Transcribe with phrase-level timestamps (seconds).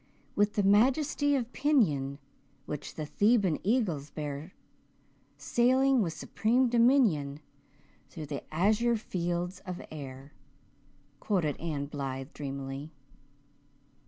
[0.35, 2.17] "'With the majesty of pinion
[2.65, 4.55] Which the Theban eagles bear
[5.37, 7.39] Sailing with supreme dominion
[8.09, 10.33] Through the azure fields of air.'"
[11.19, 12.89] quoted Anne Blythe dreamily.